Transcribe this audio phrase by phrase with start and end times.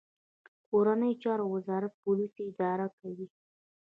[0.69, 3.27] کورنیو چارو وزارت پولیس اداره کوي